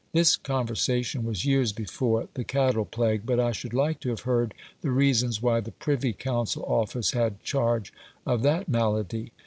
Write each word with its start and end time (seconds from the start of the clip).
This 0.13 0.35
conversation 0.35 1.23
was 1.25 1.45
years 1.45 1.71
before 1.73 2.27
the 2.33 2.43
cattle 2.43 2.85
plague, 2.85 3.21
but 3.23 3.39
I 3.39 3.51
should 3.51 3.71
like 3.71 3.99
to 3.99 4.09
have 4.09 4.21
heard 4.21 4.55
the 4.81 4.89
reasons 4.89 5.43
why 5.43 5.59
the 5.59 5.73
Privy 5.73 6.11
Council 6.11 6.65
Office 6.67 7.11
had 7.11 7.39
charge 7.43 7.93
of 8.25 8.41
that 8.41 8.67
malady. 8.67 9.31